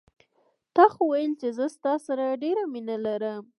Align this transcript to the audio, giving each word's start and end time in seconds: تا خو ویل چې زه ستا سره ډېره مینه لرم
تا 0.75 0.85
خو 0.93 1.03
ویل 1.11 1.31
چې 1.41 1.47
زه 1.57 1.65
ستا 1.75 1.93
سره 2.07 2.39
ډېره 2.43 2.63
مینه 2.73 2.95
لرم 3.05 3.43